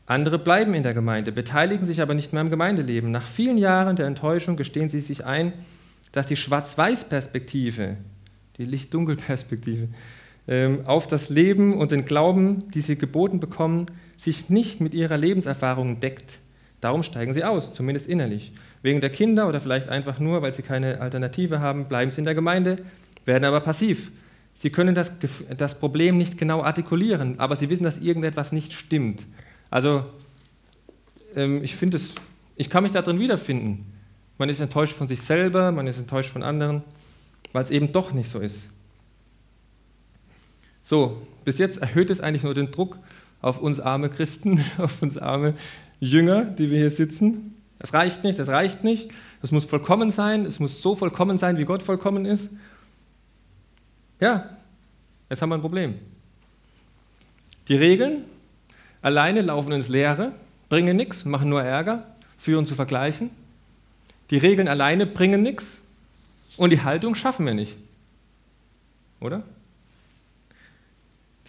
[0.06, 3.10] Andere bleiben in der Gemeinde, beteiligen sich aber nicht mehr am Gemeindeleben.
[3.10, 5.52] Nach vielen Jahren der Enttäuschung gestehen sie sich ein,
[6.12, 7.96] dass die Schwarz-Weiß-Perspektive
[8.58, 9.88] die Licht-Dunkel-Perspektive,
[10.84, 16.00] auf das Leben und den Glauben, die sie geboten bekommen, sich nicht mit ihrer Lebenserfahrung
[16.00, 16.38] deckt.
[16.80, 18.52] Darum steigen sie aus, zumindest innerlich.
[18.82, 22.26] Wegen der Kinder oder vielleicht einfach nur, weil sie keine Alternative haben, bleiben sie in
[22.26, 22.76] der Gemeinde,
[23.24, 24.12] werden aber passiv.
[24.52, 25.10] Sie können das,
[25.56, 29.22] das Problem nicht genau artikulieren, aber sie wissen, dass irgendetwas nicht stimmt.
[29.70, 30.04] Also,
[31.34, 32.14] ähm, ich finde es,
[32.54, 33.86] ich kann mich darin wiederfinden.
[34.36, 36.82] Man ist enttäuscht von sich selber, man ist enttäuscht von anderen
[37.54, 38.68] weil es eben doch nicht so ist.
[40.84, 42.98] So, bis jetzt erhöht es eigentlich nur den Druck
[43.42, 45.54] auf uns arme Christen, auf uns arme
[45.98, 47.56] Jünger, die wir hier sitzen.
[47.78, 49.10] Das reicht nicht, das reicht nicht.
[49.40, 52.50] Das muss vollkommen sein, es muss so vollkommen sein, wie Gott vollkommen ist.
[54.20, 54.48] Ja,
[55.28, 55.96] jetzt haben wir ein Problem.
[57.68, 58.22] Die Regeln
[59.02, 60.32] alleine laufen ins Leere,
[60.68, 62.06] bringen nichts, machen nur Ärger,
[62.38, 63.30] führen zu Vergleichen.
[64.30, 65.78] Die Regeln alleine bringen nichts,
[66.56, 67.76] und die Haltung schaffen wir nicht.
[69.20, 69.42] Oder?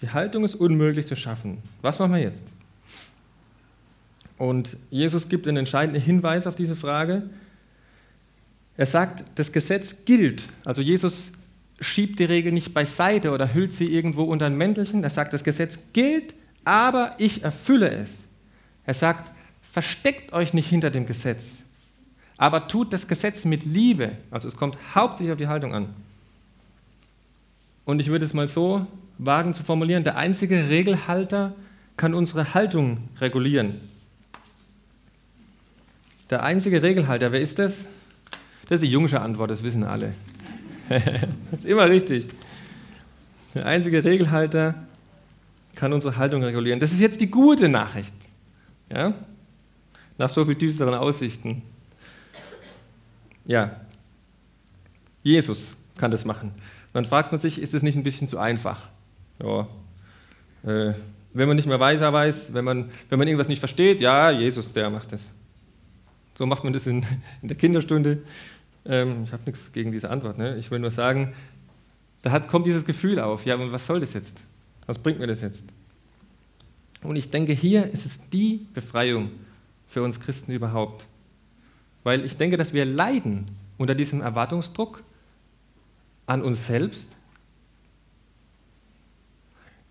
[0.02, 1.60] Die Haltung ist unmöglich zu schaffen.
[1.82, 2.44] Was machen wir jetzt?
[4.38, 7.24] Und Jesus gibt einen entscheidenden Hinweis auf diese Frage.
[8.76, 10.48] Er sagt, das Gesetz gilt.
[10.66, 11.32] Also Jesus
[11.80, 15.04] schiebt die Regel nicht beiseite oder hüllt sie irgendwo unter ein Mäntelchen.
[15.04, 18.24] Er sagt, das Gesetz gilt, aber ich erfülle es.
[18.86, 19.32] Er sagt,
[19.62, 21.64] versteckt euch nicht hinter dem Gesetz
[22.38, 24.12] aber tut das Gesetz mit Liebe.
[24.32, 25.94] Also es kommt hauptsächlich auf die Haltung an.
[27.86, 28.86] Und ich würde es mal so
[29.18, 31.54] wagen zu formulieren, der einzige Regelhalter
[31.98, 33.80] kann unsere Haltung regulieren.
[36.30, 37.88] Der einzige Regelhalter, wer ist das?
[38.68, 40.14] Das ist die jungsche Antwort, das wissen alle.
[40.90, 42.28] das ist immer richtig.
[43.54, 44.76] Der einzige Regelhalter
[45.76, 46.80] kann unsere Haltung regulieren.
[46.80, 48.14] Das ist jetzt die gute Nachricht.
[48.92, 49.14] Ja?
[50.18, 51.62] Nach so viel düsteren Aussichten.
[53.46, 53.80] Ja,
[55.22, 56.52] Jesus kann das machen.
[56.94, 58.90] Dann fragt man sich, ist es nicht ein bisschen zu einfach?
[59.42, 59.68] Ja.
[60.64, 60.94] Äh,
[61.34, 64.72] wenn man nicht mehr weiter weiß, wenn man, wenn man irgendwas nicht versteht, ja, Jesus,
[64.72, 65.30] der macht das.
[66.38, 67.06] So macht man das in,
[67.42, 68.24] in der Kinderstunde.
[68.86, 70.38] Ähm, ich habe nichts gegen diese Antwort.
[70.38, 70.58] Ne?
[70.58, 71.34] Ich will nur sagen,
[72.22, 74.38] da hat, kommt dieses Gefühl auf, ja, und was soll das jetzt?
[74.86, 75.66] Was bringt mir das jetzt?
[77.04, 79.32] Und ich denke, hier ist es die Befreiung
[79.86, 81.08] für uns Christen überhaupt.
[82.04, 83.46] Weil ich denke, dass wir leiden
[83.78, 85.04] unter diesem Erwartungsdruck
[86.26, 87.18] an uns selbst.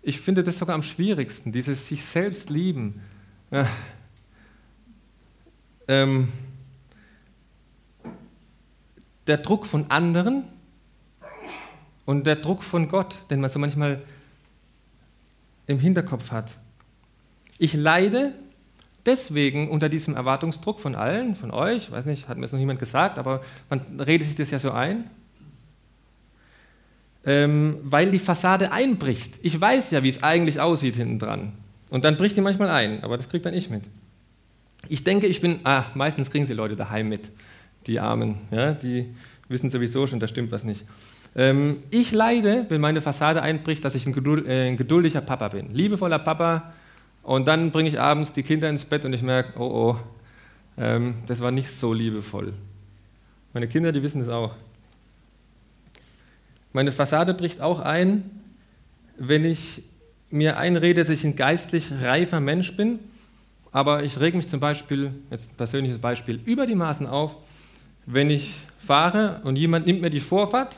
[0.07, 3.01] Ich finde das sogar am schwierigsten, dieses sich selbst lieben.
[3.49, 3.67] Ja.
[5.87, 6.27] Ähm,
[9.25, 10.43] der Druck von anderen
[12.05, 14.03] und der Druck von Gott, den man so manchmal
[15.65, 16.51] im Hinterkopf hat.
[17.57, 18.35] Ich leide
[19.07, 22.77] deswegen unter diesem Erwartungsdruck von allen, von euch, weiß nicht, hat mir das noch niemand
[22.77, 23.41] gesagt, aber
[23.71, 25.09] man redet sich das ja so ein,
[27.25, 29.39] ähm, weil die Fassade einbricht.
[29.41, 31.53] Ich weiß ja, wie es eigentlich aussieht hinten dran.
[31.89, 33.83] Und dann bricht die manchmal ein, aber das kriegt dann ich mit.
[34.89, 37.31] Ich denke, ich bin, ah, meistens kriegen sie Leute daheim mit,
[37.87, 39.07] die Armen, ja, die
[39.47, 40.85] wissen sowieso schon, da stimmt was nicht.
[41.35, 45.49] Ähm, ich leide, wenn meine Fassade einbricht, dass ich ein, geduld, äh, ein geduldiger Papa
[45.49, 45.73] bin.
[45.73, 46.73] Liebevoller Papa.
[47.23, 49.97] Und dann bringe ich abends die Kinder ins Bett und ich merke, oh oh,
[50.77, 52.53] ähm, das war nicht so liebevoll.
[53.53, 54.53] Meine Kinder, die wissen das auch.
[56.75, 58.29] Meine Fassade bricht auch ein,
[59.17, 59.81] wenn ich
[60.29, 62.99] mir einrede, dass ich ein geistlich reifer Mensch bin,
[63.71, 67.37] aber ich reg mich zum Beispiel, jetzt ein persönliches Beispiel, über die Maßen auf,
[68.05, 70.75] wenn ich fahre und jemand nimmt mir die Vorfahrt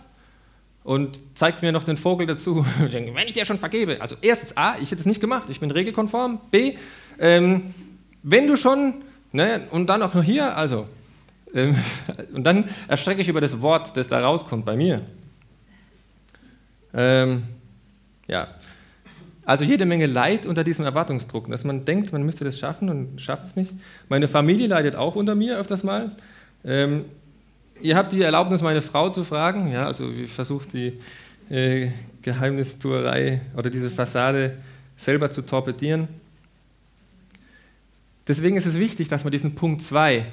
[0.84, 2.64] und zeigt mir noch den Vogel dazu.
[2.80, 5.72] wenn ich dir schon vergebe, also erstens A, ich hätte es nicht gemacht, ich bin
[5.72, 6.42] regelkonform.
[6.52, 6.76] B,
[7.18, 7.74] ähm,
[8.22, 10.88] wenn du schon, ne, und dann auch noch hier, also,
[11.56, 11.76] ähm,
[12.36, 15.02] und dann erstrecke ich über das Wort, das da rauskommt bei mir.
[16.98, 17.44] Ähm,
[18.28, 18.50] ja,
[19.46, 23.22] also jede Menge Leid unter diesem Erwartungsdruck, dass man denkt, man müsste das schaffen und
[23.22, 23.72] schafft es nicht.
[24.10, 26.12] Meine Familie leidet auch unter mir öfters mal.
[26.66, 27.06] Ähm,
[27.82, 29.72] Ihr habt die Erlaubnis, meine Frau zu fragen.
[29.72, 31.90] Ja, also ich versuche die äh,
[32.22, 34.58] Geheimnistuerei oder diese Fassade
[34.96, 36.08] selber zu torpedieren.
[38.28, 40.26] Deswegen ist es wichtig, dass wir diesen Punkt 2,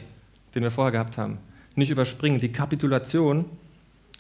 [0.55, 1.39] den wir vorher gehabt haben,
[1.77, 3.45] nicht überspringen, die Kapitulation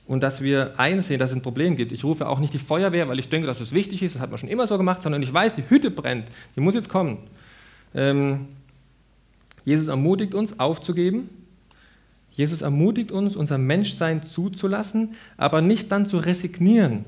[0.06, 1.92] und dass wir einsehen, dass es ein Problem gibt.
[1.92, 4.30] Ich rufe auch nicht die Feuerwehr, weil ich denke, dass es wichtig ist, das hat
[4.30, 7.18] man schon immer so gemacht, sondern ich weiß, die Hütte brennt, die muss jetzt kommen.
[7.94, 8.48] Ähm,
[9.64, 11.30] Jesus ermutigt uns, aufzugeben,
[12.32, 17.04] Jesus ermutigt uns, unser Menschsein zuzulassen, aber nicht dann zu resignieren,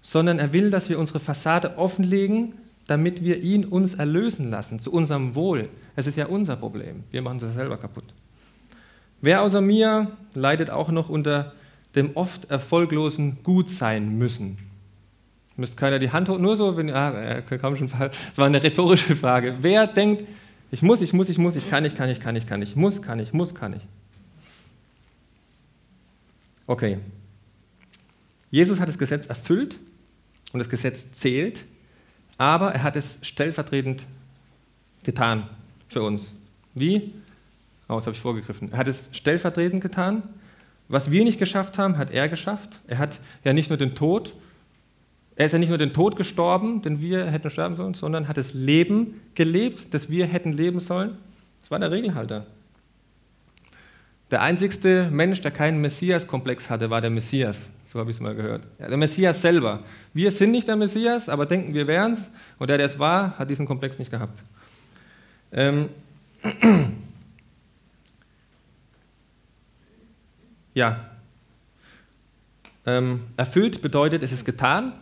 [0.00, 2.54] sondern er will, dass wir unsere Fassade offenlegen,
[2.86, 5.68] damit wir ihn uns erlösen lassen, zu unserem Wohl.
[5.96, 7.02] Es ist ja unser Problem.
[7.10, 8.04] Wir machen es selber kaputt.
[9.20, 11.52] Wer außer mir leidet auch noch unter
[11.96, 14.58] dem oft erfolglosen Gutsein müssen?
[15.56, 19.16] Müsst keiner die Hand hoch, nur so, wenn, ah, komm schon, das war eine rhetorische
[19.16, 19.56] Frage.
[19.60, 20.24] Wer denkt,
[20.70, 22.76] ich muss, ich muss, ich muss, ich kann, ich kann, ich kann, ich kann, ich
[22.76, 23.82] muss, kann, ich muss, kann ich.
[26.66, 26.98] Okay.
[28.50, 29.78] Jesus hat das Gesetz erfüllt
[30.52, 31.64] und das Gesetz zählt,
[32.38, 34.06] aber er hat es stellvertretend
[35.02, 35.44] getan
[35.88, 36.34] für uns.
[36.74, 37.14] Wie?
[37.88, 38.72] Oh, das habe ich vorgegriffen.
[38.72, 40.22] Er hat es stellvertretend getan.
[40.88, 42.80] Was wir nicht geschafft haben, hat er geschafft.
[42.86, 44.34] Er hat ja nicht nur den Tod,
[45.36, 48.38] er ist ja nicht nur den Tod gestorben, den wir hätten sterben sollen, sondern hat
[48.38, 51.18] das Leben gelebt, das wir hätten leben sollen.
[51.60, 52.46] Das war der Regelhalter.
[54.30, 57.70] Der einzigste Mensch, der keinen Messias-Komplex hatte, war der Messias.
[57.84, 58.62] So habe ich es mal gehört.
[58.80, 59.80] Ja, der Messias selber.
[60.14, 62.30] Wir sind nicht der Messias, aber denken, wir wären es.
[62.58, 64.42] Und der, der es war, hat diesen Komplex nicht gehabt.
[65.52, 65.90] Ähm.
[70.76, 71.00] Ja.
[72.84, 74.92] Ähm, erfüllt bedeutet, es ist getan.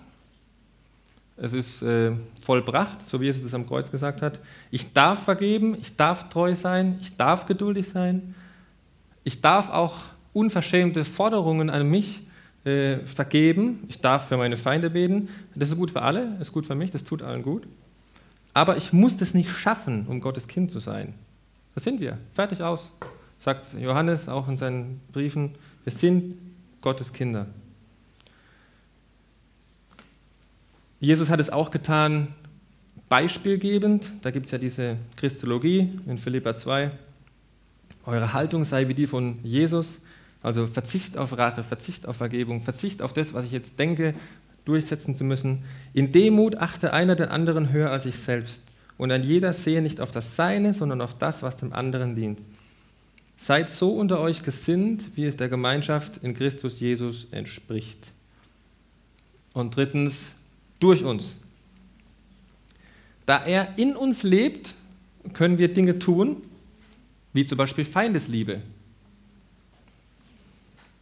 [1.37, 2.13] Es ist äh,
[2.45, 4.39] vollbracht, so wie es am Kreuz gesagt hat.
[4.71, 8.37] Ich darf vergeben, ich darf treu sein, ich darf geduldig sein.
[9.25, 9.97] Ich darf auch
[10.33, 12.23] unverschämte Forderungen an mich
[12.65, 13.83] äh, vergeben.
[13.89, 15.29] Ich darf für meine Feinde beten.
[15.57, 17.67] Das ist gut für alle, das ist gut für mich, das tut allen gut.
[18.53, 21.15] Aber ich muss das nicht schaffen, um Gottes Kind zu sein.
[21.75, 22.19] Das sind wir.
[22.33, 22.93] Fertig aus.
[23.45, 25.55] Sagt Johannes auch in seinen Briefen.
[25.85, 26.35] Wir sind
[26.81, 27.45] Gottes Kinder.
[30.99, 32.29] Jesus hat es auch getan,
[33.11, 34.07] beispielgebend.
[34.23, 36.91] Da gibt es ja diese Christologie in Philippa 2.
[38.07, 40.01] Eure Haltung sei wie die von Jesus,
[40.43, 44.15] also Verzicht auf Rache, Verzicht auf Vergebung, Verzicht auf das, was ich jetzt denke,
[44.65, 45.65] durchsetzen zu müssen.
[45.93, 48.63] In Demut achte einer den anderen höher als ich selbst.
[48.97, 52.41] Und ein jeder sehe nicht auf das Seine, sondern auf das, was dem anderen dient.
[53.37, 58.13] Seid so unter euch gesinnt, wie es der Gemeinschaft in Christus Jesus entspricht.
[59.53, 60.35] Und drittens,
[60.81, 61.37] durch uns.
[63.27, 64.75] Da er in uns lebt,
[65.33, 66.43] können wir Dinge tun,
[67.33, 68.61] wie zum Beispiel Feindesliebe.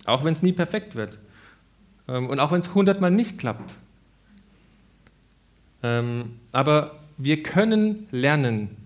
[0.05, 1.19] Auch wenn es nie perfekt wird.
[2.09, 3.75] Ähm, und auch wenn es hundertmal nicht klappt.
[5.83, 8.77] Ähm, aber wir können lernen,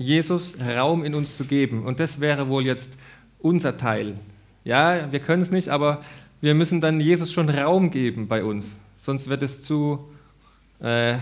[0.00, 1.84] Jesus Raum in uns zu geben.
[1.84, 2.88] Und das wäre wohl jetzt
[3.38, 4.14] unser Teil.
[4.64, 6.00] Ja, wir können es nicht, aber
[6.40, 8.78] wir müssen dann Jesus schon Raum geben bei uns.
[8.96, 10.08] Sonst wird es zu
[10.80, 11.16] äh,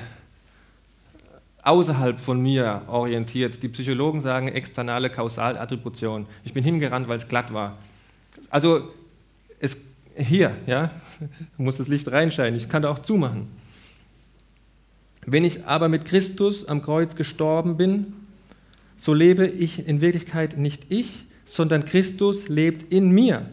[1.62, 3.60] außerhalb von mir orientiert.
[3.64, 6.26] Die Psychologen sagen externe Kausalattribution.
[6.44, 7.78] Ich bin hingerannt, weil es glatt war.
[8.48, 8.92] Also
[9.58, 9.76] es,
[10.16, 10.92] hier, ja,
[11.56, 12.54] muss das Licht reinscheinen.
[12.54, 13.48] Ich kann da auch zumachen.
[15.26, 18.12] Wenn ich aber mit Christus am Kreuz gestorben bin,
[18.98, 23.46] so lebe ich in Wirklichkeit nicht ich, sondern Christus lebt in mir.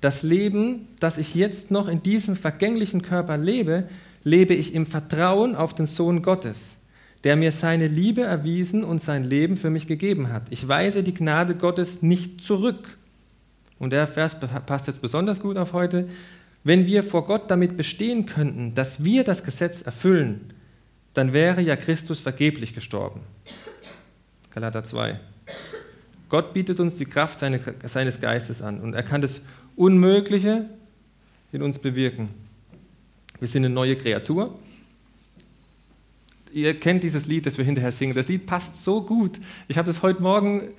[0.00, 3.88] Das Leben, das ich jetzt noch in diesem vergänglichen Körper lebe,
[4.24, 6.76] lebe ich im Vertrauen auf den Sohn Gottes,
[7.24, 10.42] der mir seine Liebe erwiesen und sein Leben für mich gegeben hat.
[10.50, 12.98] Ich weise die Gnade Gottes nicht zurück.
[13.78, 16.08] Und der Vers passt jetzt besonders gut auf heute.
[16.64, 20.52] Wenn wir vor Gott damit bestehen könnten, dass wir das Gesetz erfüllen,
[21.14, 23.20] dann wäre ja Christus vergeblich gestorben.
[24.58, 25.20] Galater 2.
[26.28, 29.40] Gott bietet uns die Kraft seines Geistes an und er kann das
[29.76, 30.64] Unmögliche
[31.52, 32.30] in uns bewirken.
[33.38, 34.58] Wir sind eine neue Kreatur.
[36.52, 38.16] Ihr kennt dieses Lied, das wir hinterher singen.
[38.16, 39.38] Das Lied passt so gut.
[39.68, 40.70] Ich habe das heute Morgen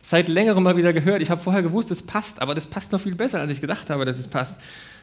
[0.00, 1.20] seit längerem mal wieder gehört.
[1.20, 3.90] Ich habe vorher gewusst, es passt, aber das passt noch viel besser, als ich gedacht
[3.90, 4.58] habe, dass es passt.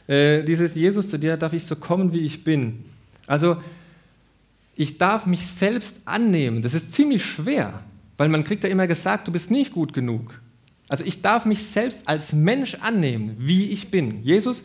[0.08, 2.84] Äh, dieses Jesus, zu dir darf ich so kommen, wie ich bin.
[3.28, 3.58] Also
[4.76, 6.64] ich darf mich selbst annehmen.
[6.64, 7.84] Das ist ziemlich schwer,
[8.18, 10.40] weil man kriegt ja immer gesagt, du bist nicht gut genug.
[10.88, 14.24] Also ich darf mich selbst als Mensch annehmen, wie ich bin.
[14.24, 14.64] Jesus,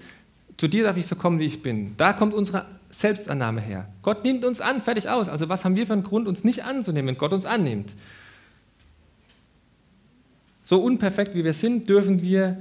[0.57, 1.95] zu dir darf ich so kommen, wie ich bin.
[1.97, 3.89] Da kommt unsere Selbstannahme her.
[4.03, 5.29] Gott nimmt uns an, fertig aus.
[5.29, 7.93] Also was haben wir für einen Grund, uns nicht anzunehmen, wenn Gott uns annimmt?
[10.63, 12.57] So unperfekt wie wir sind, dürfen wir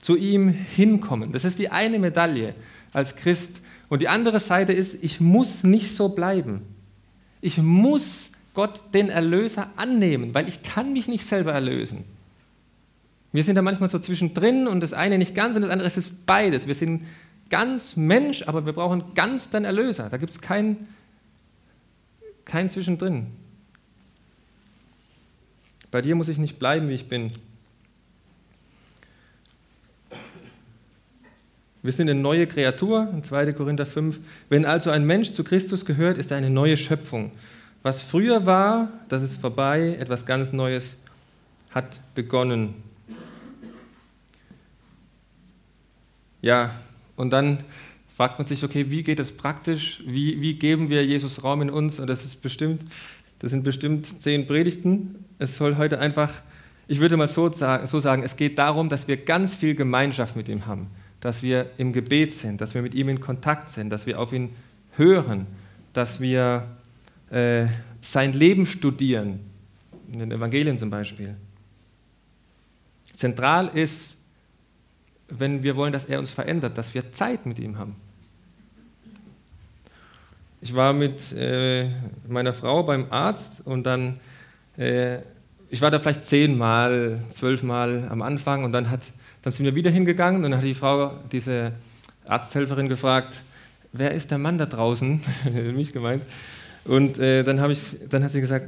[0.00, 1.32] zu ihm hinkommen.
[1.32, 2.54] Das ist die eine Medaille
[2.92, 3.60] als Christ.
[3.88, 6.62] Und die andere Seite ist, ich muss nicht so bleiben.
[7.40, 12.04] Ich muss Gott den Erlöser annehmen, weil ich kann mich nicht selber erlösen.
[13.32, 16.26] Wir sind da manchmal so zwischendrin und das eine nicht ganz und das andere ist
[16.26, 16.66] beides.
[16.66, 17.06] Wir sind
[17.48, 20.08] ganz Mensch, aber wir brauchen ganz den Erlöser.
[20.10, 20.88] Da gibt es kein,
[22.44, 23.28] kein Zwischendrin.
[25.90, 27.32] Bei dir muss ich nicht bleiben, wie ich bin.
[31.82, 33.52] Wir sind eine neue Kreatur, in 2.
[33.54, 34.20] Korinther 5.
[34.48, 37.32] Wenn also ein Mensch zu Christus gehört, ist er eine neue Schöpfung.
[37.82, 40.96] Was früher war, das ist vorbei, etwas ganz Neues
[41.70, 42.74] hat begonnen.
[46.40, 46.70] Ja,
[47.16, 47.58] und dann
[48.14, 50.02] fragt man sich, okay, wie geht das praktisch?
[50.06, 51.98] Wie, wie geben wir Jesus Raum in uns?
[51.98, 52.82] Und das ist bestimmt,
[53.38, 55.24] das sind bestimmt zehn Predigten.
[55.38, 56.30] Es soll heute einfach,
[56.88, 60.36] ich würde mal so sagen, so sagen, es geht darum, dass wir ganz viel Gemeinschaft
[60.36, 60.88] mit ihm haben
[61.22, 64.32] dass wir im Gebet sind, dass wir mit ihm in Kontakt sind, dass wir auf
[64.32, 64.50] ihn
[64.96, 65.46] hören,
[65.92, 66.64] dass wir
[67.32, 67.66] äh,
[68.00, 69.40] sein Leben studieren,
[70.12, 71.34] in den Evangelien zum Beispiel.
[73.14, 74.16] Zentral ist,
[75.28, 77.96] wenn wir wollen, dass er uns verändert, dass wir Zeit mit ihm haben.
[80.60, 81.90] Ich war mit äh,
[82.28, 84.20] meiner Frau beim Arzt und dann,
[84.76, 85.18] äh,
[85.70, 89.00] ich war da vielleicht zehnmal, zwölfmal am Anfang und dann hat
[89.42, 91.72] dann sind wir wieder hingegangen und dann hat die Frau, diese
[92.26, 93.42] Arzthelferin, gefragt,
[93.92, 95.20] wer ist der Mann da draußen?
[95.74, 96.22] Mich gemeint.
[96.84, 98.66] Und äh, dann, ich, dann hat sie gesagt,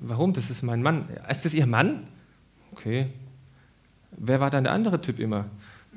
[0.00, 0.32] warum?
[0.32, 1.08] Das ist mein Mann.
[1.28, 2.06] Ist das Ihr Mann?
[2.72, 3.06] Okay.
[4.12, 5.46] Wer war dann der andere Typ immer?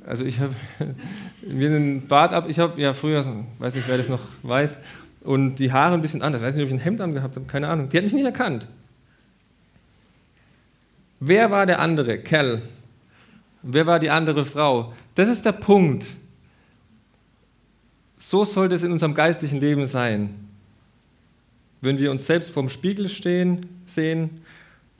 [0.05, 0.53] Also ich habe
[1.41, 3.23] mir einen Bart ab, ich habe ja früher,
[3.59, 4.79] weiß nicht, wer das noch weiß,
[5.21, 6.41] und die Haare ein bisschen anders.
[6.41, 7.89] Ich weiß nicht, ob ich ein Hemd angehabt habe, keine Ahnung.
[7.89, 8.67] Die hat mich nicht erkannt.
[11.19, 12.17] Wer war der andere?
[12.17, 12.63] Kerl.
[13.61, 14.93] Wer war die andere Frau?
[15.13, 16.07] Das ist der Punkt.
[18.17, 20.50] So sollte es in unserem geistlichen Leben sein.
[21.81, 24.41] Wenn wir uns selbst vorm Spiegel stehen, sehen,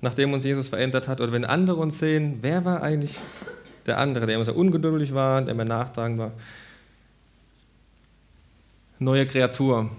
[0.02, 3.16] nachdem uns Jesus verändert hat, oder wenn andere uns sehen, wer war eigentlich
[3.86, 6.32] der andere, der immer so ungeduldig war, der immer nachtragend war?
[8.98, 9.92] Neue Kreatur.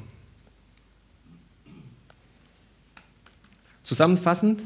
[3.83, 4.63] Zusammenfassend,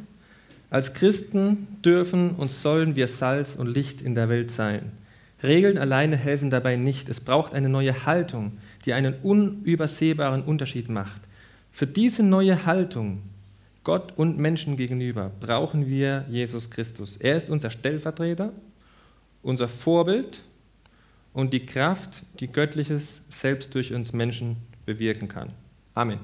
[0.71, 4.93] als Christen dürfen und sollen wir Salz und Licht in der Welt sein.
[5.43, 7.09] Regeln alleine helfen dabei nicht.
[7.09, 11.26] Es braucht eine neue Haltung, die einen unübersehbaren Unterschied macht.
[11.77, 13.21] Für diese neue Haltung
[13.85, 17.19] Gott und Menschen gegenüber brauchen wir Jesus Christus.
[17.19, 18.55] Er ist unser Stellvertreter,
[19.43, 20.41] unser Vorbild
[21.35, 24.57] und die Kraft, die Göttliches selbst durch uns Menschen
[24.87, 25.51] bewirken kann.
[25.93, 26.21] Amen.